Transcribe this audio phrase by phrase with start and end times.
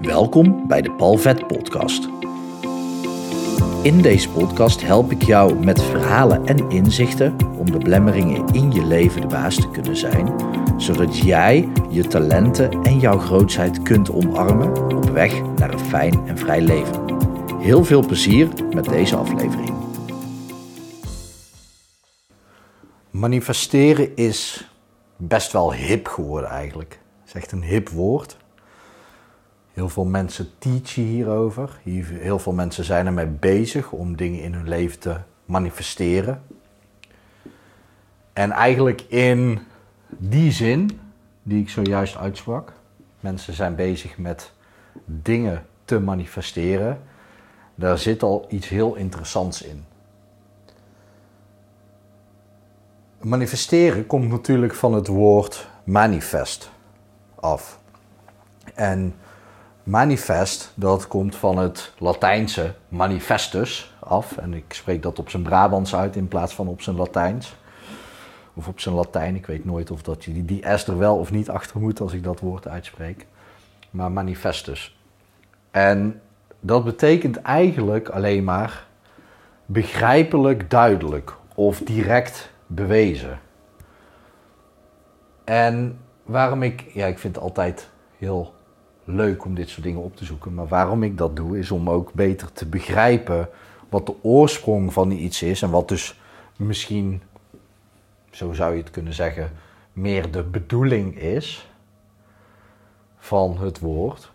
[0.00, 2.08] Welkom bij de Palvet Podcast.
[3.82, 8.84] In deze podcast help ik jou met verhalen en inzichten om de blemmeringen in je
[8.84, 10.34] leven de baas te kunnen zijn,
[10.76, 16.38] zodat jij je talenten en jouw grootheid kunt omarmen op weg naar een fijn en
[16.38, 17.04] vrij leven.
[17.58, 19.74] Heel veel plezier met deze aflevering.
[23.10, 24.70] Manifesteren is
[25.16, 27.00] best wel hip geworden eigenlijk.
[27.20, 28.39] Het is echt een hip woord.
[29.80, 31.80] Heel veel mensen teachen hierover.
[31.84, 36.42] Heel veel mensen zijn ermee bezig om dingen in hun leven te manifesteren.
[38.32, 39.60] En eigenlijk in
[40.08, 41.00] die zin
[41.42, 42.72] die ik zojuist uitsprak,
[43.20, 44.52] mensen zijn bezig met
[45.04, 47.00] dingen te manifesteren,
[47.74, 49.84] daar zit al iets heel interessants in.
[53.20, 56.70] Manifesteren komt natuurlijk van het woord manifest
[57.34, 57.78] af.
[58.74, 59.14] En
[59.82, 64.36] manifest, dat komt van het Latijnse manifestus af.
[64.36, 67.56] En ik spreek dat op zijn Brabants uit in plaats van op zijn Latijns.
[68.54, 69.34] Of op zijn Latijn.
[69.34, 72.12] Ik weet nooit of dat je die, S er wel of niet achter moet als
[72.12, 73.26] ik dat woord uitspreek.
[73.90, 74.98] Maar manifestus.
[75.70, 76.20] En
[76.60, 78.86] dat betekent eigenlijk alleen maar
[79.66, 83.40] begrijpelijk duidelijk of direct bewezen.
[85.44, 87.88] En waarom ik, ja, ik vind het altijd
[88.18, 88.54] heel
[89.14, 90.54] leuk om dit soort dingen op te zoeken.
[90.54, 93.48] Maar waarom ik dat doe, is om ook beter te begrijpen
[93.88, 95.62] wat de oorsprong van iets is.
[95.62, 96.20] En wat dus
[96.56, 97.22] misschien,
[98.30, 99.50] zo zou je het kunnen zeggen,
[99.92, 101.68] meer de bedoeling is
[103.18, 104.30] van het woord.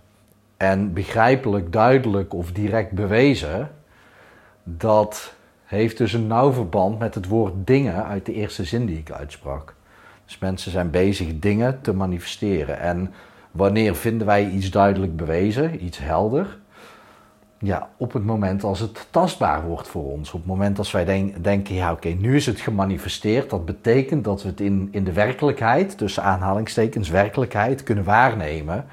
[0.57, 3.71] En begrijpelijk, duidelijk of direct bewezen,
[4.63, 8.97] dat heeft dus een nauw verband met het woord dingen uit de eerste zin die
[8.97, 9.75] ik uitsprak.
[10.25, 12.79] Dus mensen zijn bezig dingen te manifesteren.
[12.79, 13.13] En
[13.55, 16.57] Wanneer vinden wij iets duidelijk bewezen, iets helder?
[17.57, 20.31] Ja, op het moment als het tastbaar wordt voor ons.
[20.31, 23.49] Op het moment als wij denken, ja oké, nu is het gemanifesteerd.
[23.49, 28.85] Dat betekent dat we het in, in de werkelijkheid, tussen aanhalingstekens werkelijkheid, kunnen waarnemen.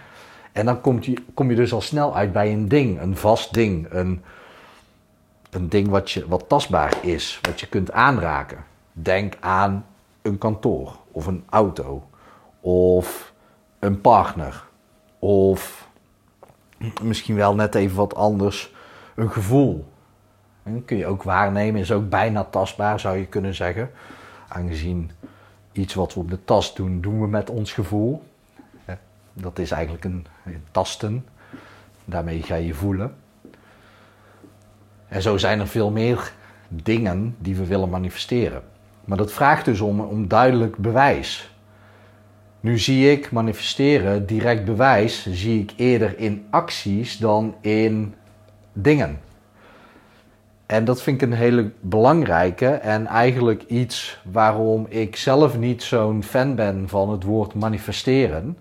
[0.52, 3.54] En dan kom je, kom je dus al snel uit bij een ding, een vast
[3.54, 3.86] ding.
[3.90, 4.22] Een,
[5.50, 8.64] een ding wat, je, wat tastbaar is, wat je kunt aanraken.
[8.92, 9.86] Denk aan
[10.22, 12.02] een kantoor of een auto
[12.60, 13.31] of
[13.82, 14.64] een partner.
[15.18, 15.88] Of
[17.02, 18.72] misschien wel net even wat anders,
[19.14, 19.92] een gevoel.
[20.62, 23.90] En kun je ook waarnemen, is ook bijna tastbaar zou je kunnen zeggen.
[24.48, 25.10] Aangezien
[25.72, 28.22] iets wat we op de tast doen, doen we met ons gevoel.
[29.32, 31.26] Dat is eigenlijk een, een tasten.
[32.04, 33.14] Daarmee ga je voelen.
[35.08, 36.32] En zo zijn er veel meer
[36.68, 38.62] dingen die we willen manifesteren.
[39.04, 41.51] Maar dat vraagt dus om, om duidelijk bewijs.
[42.62, 48.14] Nu zie ik manifesteren, direct bewijs, zie ik eerder in acties dan in
[48.72, 49.20] dingen.
[50.66, 56.22] En dat vind ik een hele belangrijke en eigenlijk iets waarom ik zelf niet zo'n
[56.22, 58.56] fan ben van het woord manifesteren.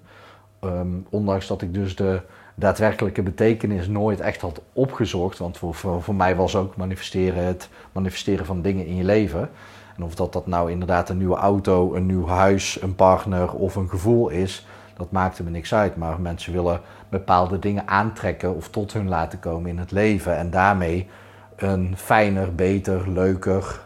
[0.60, 2.22] Ehm, ondanks dat ik dus de
[2.56, 5.38] daadwerkelijke betekenis nooit echt had opgezocht.
[5.38, 9.50] Want voor, voor, voor mij was ook manifesteren het manifesteren van dingen in je leven.
[10.04, 13.90] Of dat, dat nou inderdaad een nieuwe auto, een nieuw huis, een partner of een
[13.90, 14.68] gevoel is,
[14.98, 15.96] dat maakte me niks uit.
[15.96, 20.38] Maar mensen willen bepaalde dingen aantrekken of tot hun laten komen in het leven.
[20.38, 21.08] En daarmee
[21.56, 23.82] een fijner, beter, leuker,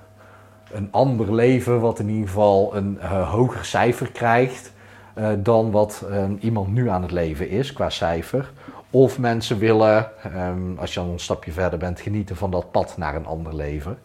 [0.72, 4.74] een ander leven, wat in ieder geval een uh, hoger cijfer krijgt
[5.18, 8.52] uh, dan wat uh, iemand nu aan het leven is qua cijfer.
[8.90, 12.98] Of mensen willen, um, als je dan een stapje verder bent, genieten van dat pad
[12.98, 13.98] naar een ander leven.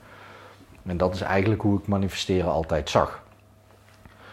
[0.86, 3.22] En dat is eigenlijk hoe ik manifesteren altijd zag.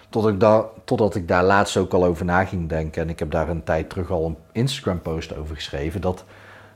[0.09, 3.02] Tot ik daar, totdat ik daar laatst ook al over na ging denken.
[3.02, 6.02] En ik heb daar een tijd terug al een Instagram post over geschreven.
[6.02, 6.25] Dat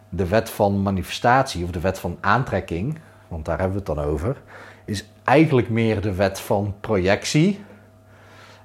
[0.09, 4.05] de wet van manifestatie of de wet van aantrekking, want daar hebben we het dan
[4.05, 4.41] over,
[4.85, 7.63] is eigenlijk meer de wet van projectie.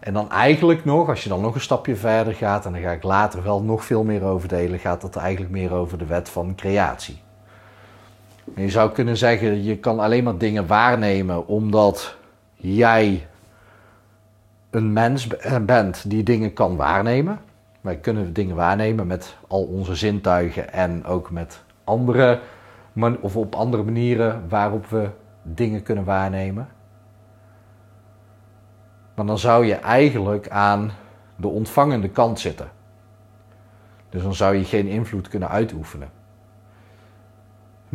[0.01, 2.91] En dan eigenlijk nog, als je dan nog een stapje verder gaat, en daar ga
[2.91, 6.29] ik later wel nog veel meer over delen, gaat het eigenlijk meer over de wet
[6.29, 7.23] van creatie.
[8.55, 12.17] Je zou kunnen zeggen, je kan alleen maar dingen waarnemen omdat
[12.55, 13.27] jij
[14.71, 15.27] een mens
[15.63, 17.41] bent die dingen kan waarnemen.
[17.81, 22.41] Wij kunnen dingen waarnemen met al onze zintuigen en ook met andere,
[23.21, 25.09] of op andere manieren waarop we
[25.43, 26.69] dingen kunnen waarnemen.
[29.15, 30.91] Maar dan zou je eigenlijk aan
[31.37, 32.71] de ontvangende kant zitten.
[34.09, 36.09] Dus dan zou je geen invloed kunnen uitoefenen.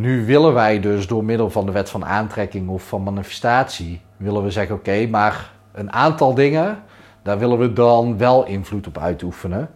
[0.02, 4.44] Nu willen wij dus door middel van de wet van aantrekking of van manifestatie, willen
[4.44, 6.84] we zeggen oké, maar een aantal dingen,
[7.22, 9.70] daar willen we dan wel invloed op uitoefenen.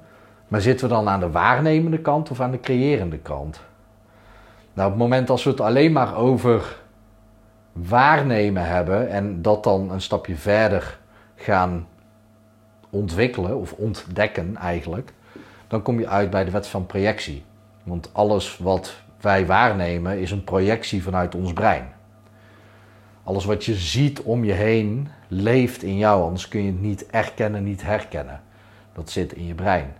[0.48, 3.60] Maar zitten we dan aan de waarnemende kant of aan de creërende kant?
[4.74, 6.76] Nou, op het moment als we het alleen maar over
[7.72, 11.00] waarnemen hebben en dat dan een stapje verder
[11.36, 11.88] gaan
[12.90, 15.14] ontwikkelen of ontdekken eigenlijk,
[15.68, 17.44] dan kom je uit bij de wet van projectie.
[17.84, 21.94] Want alles wat wij waarnemen is een projectie vanuit ons brein.
[23.24, 27.06] Alles wat je ziet om je heen leeft in jou, anders kun je het niet
[27.06, 28.42] erkennen, niet herkennen.
[28.94, 29.94] Dat zit in je brein.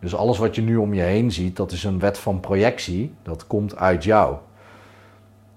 [0.00, 3.14] Dus alles wat je nu om je heen ziet, dat is een wet van projectie,
[3.22, 4.36] dat komt uit jou.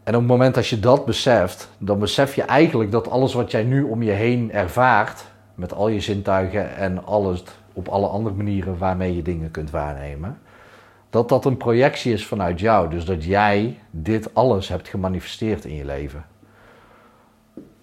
[0.03, 3.51] En op het moment dat je dat beseft, dan besef je eigenlijk dat alles wat
[3.51, 5.25] jij nu om je heen ervaart,
[5.55, 7.43] met al je zintuigen en alles
[7.73, 10.37] op alle andere manieren waarmee je dingen kunt waarnemen,
[11.11, 12.89] dat dat een projectie is vanuit jou.
[12.89, 16.25] Dus dat jij dit alles hebt gemanifesteerd in je leven.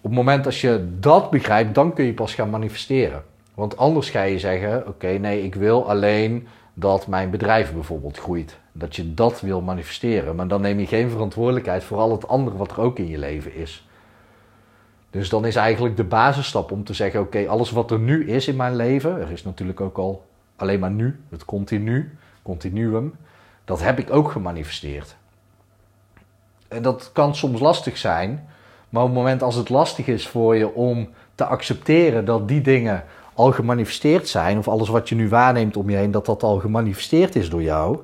[0.01, 3.25] Op het moment dat je dat begrijpt, dan kun je pas gaan manifesteren.
[3.55, 8.59] Want anders ga je zeggen: Oké, nee, ik wil alleen dat mijn bedrijf bijvoorbeeld groeit.
[8.73, 10.37] Dat je dat wil manifesteren.
[10.37, 13.19] Maar dan neem je geen verantwoordelijkheid voor al het andere wat er ook in je
[13.19, 13.89] leven is.
[15.11, 18.49] Dus dan is eigenlijk de basisstap om te zeggen: Oké, alles wat er nu is
[18.49, 20.27] in mijn leven, er is natuurlijk ook al
[20.57, 23.15] alleen maar nu, het continu, continuum,
[23.65, 25.17] dat heb ik ook gemanifesteerd.
[26.69, 28.49] En dat kan soms lastig zijn,
[28.89, 32.61] maar op het moment als het lastig is voor je om te accepteren dat die
[32.61, 33.05] dingen
[33.35, 36.59] al gemanifesteerd zijn, of alles wat je nu waarneemt om je heen, dat dat al
[36.59, 37.99] gemanifesteerd is door jou,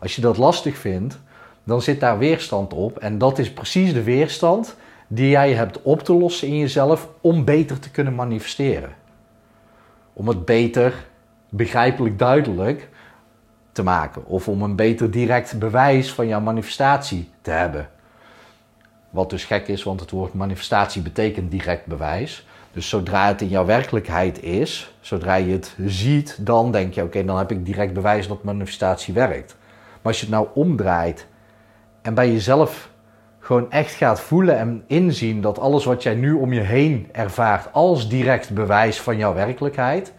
[0.00, 1.18] als je dat lastig vindt,
[1.64, 2.98] dan zit daar weerstand op.
[2.98, 7.44] En dat is precies de weerstand die jij hebt op te lossen in jezelf om
[7.44, 8.90] beter te kunnen manifesteren.
[10.12, 11.06] Om het beter,
[11.48, 12.88] begrijpelijk duidelijk
[13.78, 14.26] te maken.
[14.26, 17.88] Of om een beter direct bewijs van jouw manifestatie te hebben.
[19.10, 22.46] Wat dus gek is, want het woord manifestatie betekent direct bewijs.
[22.72, 27.24] Dus zodra het in jouw werkelijkheid is, zodra je het ziet, dan denk je: oké,
[27.24, 29.56] dan heb ik direct bewijs dat manifestatie werkt.
[30.02, 31.26] Maar als je het nou omdraait
[32.02, 32.90] en bij jezelf
[33.38, 37.72] gewoon echt gaat voelen en inzien dat alles wat jij nu om je heen ervaart
[37.72, 40.12] als direct bewijs van jouw werkelijkheid,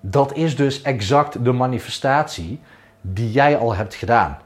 [0.00, 2.60] dat is dus exact de manifestatie
[3.06, 4.38] die jij al hebt gedaan.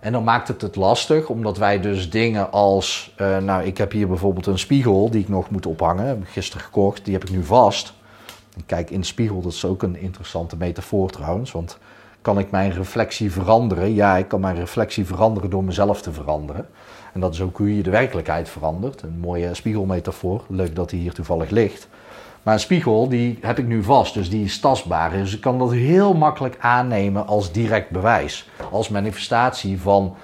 [0.00, 3.14] En dan maakt het het lastig, omdat wij dus dingen als...
[3.20, 6.06] Uh, nou, ik heb hier bijvoorbeeld een spiegel die ik nog moet ophangen.
[6.06, 7.92] Heb ik gisteren gekocht, die heb ik nu vast.
[8.66, 11.52] kijk, in de spiegel, dat is ook een interessante metafoor trouwens.
[11.52, 11.78] Want
[12.22, 13.94] kan ik mijn reflectie veranderen?
[13.94, 16.68] Ja, ik kan mijn reflectie veranderen door mezelf te veranderen.
[17.12, 19.02] En dat is ook hoe je de werkelijkheid verandert.
[19.02, 20.44] Een mooie spiegelmetafoor.
[20.48, 21.88] Leuk dat die hier toevallig ligt.
[22.44, 25.10] Maar een spiegel, die heb ik nu vast, dus die is tastbaar.
[25.10, 28.48] Dus ik kan dat heel makkelijk aannemen als direct bewijs.
[28.70, 30.16] Als manifestatie van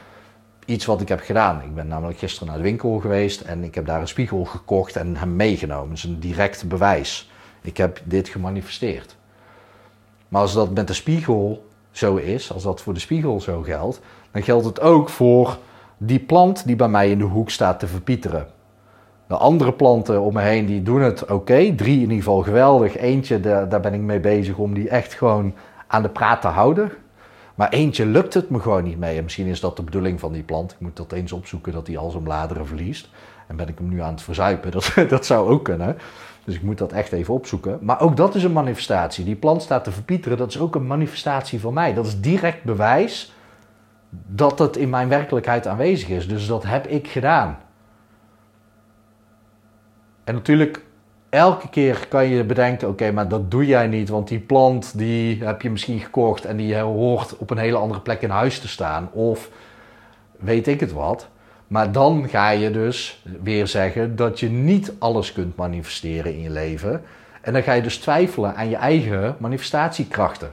[0.65, 1.63] iets wat ik heb gedaan.
[1.63, 4.97] Ik ben namelijk gisteren naar de winkel geweest en ik heb daar een spiegel gekocht
[4.97, 5.89] en hem meegenomen.
[5.89, 7.31] Dat is een direct bewijs.
[7.61, 9.17] Ik heb dit gemanifesteerd.
[10.29, 14.01] Maar als dat met de spiegel zo is, als dat voor de spiegel zo geldt,
[14.31, 15.59] dan geldt het ook voor
[15.97, 18.47] die plant die bij mij in de hoek staat te verpieteren.
[19.31, 21.75] De andere planten om me heen die doen het oké.
[21.75, 22.97] Drie in ieder geval geweldig.
[22.97, 25.55] Eentje, daar, daar ben ik mee bezig om die echt gewoon
[25.87, 26.93] aan de praat te houden.
[27.55, 29.17] Maar eentje lukt het me gewoon niet mee.
[29.17, 30.73] En misschien is dat de bedoeling van die plant.
[30.73, 33.09] Ik moet dat eens opzoeken dat hij al zijn bladeren verliest.
[33.47, 34.71] En ben ik hem nu aan het verzuipen.
[34.81, 35.97] Dat, dat zou ook kunnen.
[36.45, 37.79] Dus ik moet dat echt even opzoeken.
[37.81, 39.25] Maar ook dat is een manifestatie.
[39.25, 40.39] Die plant staat te verpieteren.
[40.39, 41.95] Dat is ook een manifestatie van mij.
[41.95, 43.33] Dat is direct bewijs
[44.27, 46.29] dat het in mijn werkelijkheid aanwezig is.
[46.29, 47.59] Dus dat heb ik gedaan.
[50.31, 50.85] En natuurlijk,
[51.29, 55.45] elke keer kan je bedenken: oké, maar dat doe jij niet, want die plant die
[55.45, 58.69] heb je misschien gekocht en die hoort op een hele andere plek in huis te
[58.69, 59.11] staan.
[59.13, 59.51] Of
[60.39, 61.29] weet ik het wat.
[61.67, 66.51] Maar dan ga je dus weer zeggen dat je niet alles kunt manifesteren in je
[66.51, 67.03] leven.
[67.41, 70.53] En dan ga je dus twijfelen aan je eigen manifestatiekrachten.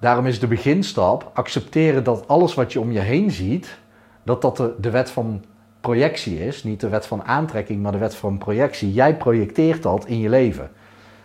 [0.00, 3.78] Daarom is de beginstap accepteren dat alles wat je om je heen ziet,
[4.22, 5.44] dat dat de, de wet van
[5.80, 6.64] projectie is.
[6.64, 8.92] Niet de wet van aantrekking, maar de wet van projectie.
[8.92, 10.70] Jij projecteert dat in je leven.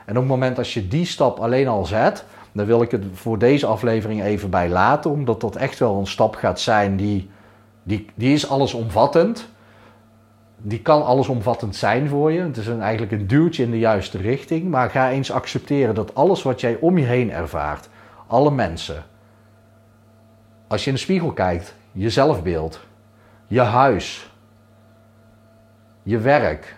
[0.06, 3.04] En op het moment als je die stap alleen al zet, dan wil ik het
[3.14, 7.30] voor deze aflevering even bij laten, omdat dat echt wel een stap gaat zijn die,
[7.84, 9.50] die, die is allesomvattend.
[10.58, 12.42] Die kan allesomvattend zijn voor je.
[12.42, 14.70] Het is een, eigenlijk een duwtje in de juiste richting.
[14.70, 17.90] Maar ga eens accepteren dat alles wat jij om je heen ervaart,
[18.28, 19.04] alle mensen,
[20.68, 22.80] als je in de spiegel kijkt, je zelfbeeld,
[23.48, 24.31] je huis,
[26.04, 26.76] je werk.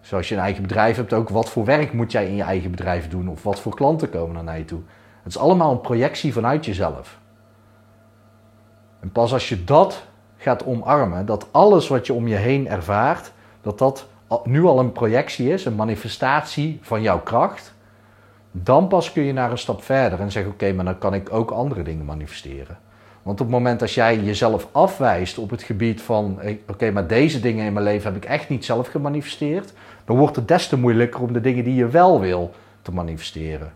[0.00, 2.70] Zoals je een eigen bedrijf hebt, ook wat voor werk moet jij in je eigen
[2.70, 4.80] bedrijf doen of wat voor klanten komen naar je toe.
[5.22, 7.18] Het is allemaal een projectie vanuit jezelf.
[9.00, 13.32] En pas als je dat gaat omarmen, dat alles wat je om je heen ervaart,
[13.60, 14.08] dat dat
[14.44, 17.74] nu al een projectie is, een manifestatie van jouw kracht,
[18.52, 21.32] Dan pas kun je naar een stap verder en zeggen: Oké, maar dan kan ik
[21.32, 22.78] ook andere dingen manifesteren.
[23.22, 27.40] Want op het moment dat jij jezelf afwijst op het gebied van: Oké, maar deze
[27.40, 29.72] dingen in mijn leven heb ik echt niet zelf gemanifesteerd,
[30.04, 32.50] dan wordt het des te moeilijker om de dingen die je wel wil
[32.82, 33.72] te manifesteren.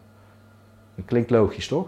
[0.94, 1.86] Dat klinkt logisch, toch?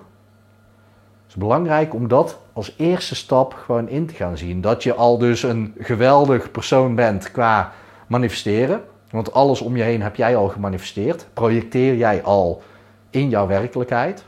[1.27, 4.61] Het is belangrijk om dat als eerste stap gewoon in te gaan zien.
[4.61, 7.73] Dat je al dus een geweldig persoon bent qua
[8.07, 8.83] manifesteren.
[9.11, 11.27] Want alles om je heen heb jij al gemanifesteerd.
[11.33, 12.63] Projecteer jij al
[13.11, 14.25] in jouw werkelijkheid.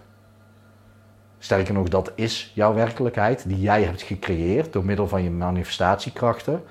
[1.49, 6.63] Sterker nog, dat is jouw werkelijkheid die jij hebt gecreëerd door middel van je manifestatiekrachten.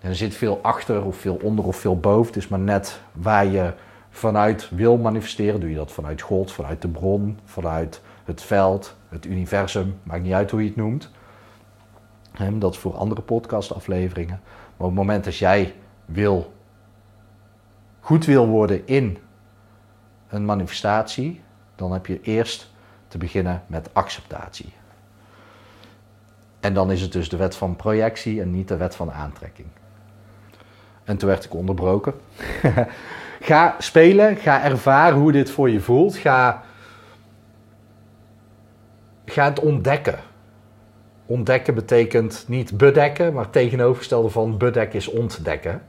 [0.00, 2.26] En er zit veel achter, of veel onder, of veel boven.
[2.26, 3.72] Het is maar net waar je
[4.10, 5.60] vanuit wil manifesteren.
[5.60, 9.98] Doe je dat vanuit God, vanuit de bron, vanuit het veld, het universum.
[10.02, 11.10] Maakt niet uit hoe je het noemt.
[12.52, 14.40] Dat is voor andere podcastafleveringen.
[14.76, 16.52] Maar op het moment dat jij wil,
[18.00, 19.18] goed wil worden in
[20.28, 21.40] een manifestatie,
[21.74, 22.76] dan heb je eerst
[23.08, 24.72] te beginnen met acceptatie.
[26.60, 29.68] En dan is het dus de wet van projectie en niet de wet van aantrekking.
[31.04, 32.14] En toen werd ik onderbroken.
[33.40, 36.16] ga spelen, ga ervaren hoe dit voor je voelt.
[36.16, 36.62] Ga,
[39.24, 40.18] ga het ontdekken.
[41.26, 45.82] Ontdekken betekent niet bedekken, maar tegenovergestelde van bedekken is ontdekken.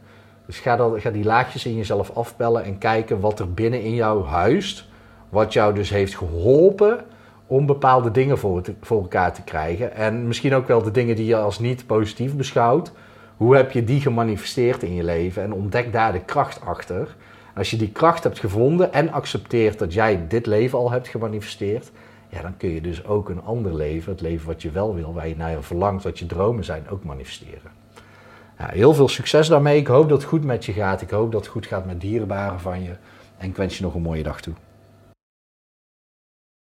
[0.46, 4.26] Dus ga, ga die laagjes in jezelf afpellen en kijken wat er binnen in jou
[4.26, 4.88] huist.
[5.30, 7.00] Wat jou dus heeft geholpen
[7.48, 9.96] om bepaalde dingen voor, voor elkaar te krijgen.
[9.96, 12.92] En misschien ook wel de dingen die je als niet positief beschouwt.
[13.38, 15.44] Hoe heb je die gemanifesteerd in je leven?
[15.44, 17.16] En ontdek daar de kracht achter.
[17.56, 21.92] Als je die kracht hebt gevonden en accepteert dat jij dit leven al hebt gemanifesteerd,
[22.30, 25.14] ja, dan kun je dus ook een ander leven, het leven wat je wel wil,
[25.14, 27.72] waar je naar je verlangt, wat je dromen zijn, ook manifesteren.
[28.58, 29.78] Ja, heel veel succes daarmee.
[29.78, 31.02] Ik hoop dat het goed met je gaat.
[31.02, 32.96] Ik hoop dat het goed gaat met dierbaren van je.
[33.38, 34.54] En ik wens je nog een mooie dag toe.